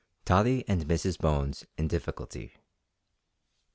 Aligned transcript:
TOTTIE 0.25 0.65
AND 0.67 0.87
MRS. 0.87 1.19
BONES 1.19 1.67
IN 1.77 1.87
DIFFICULTY. 1.87 2.53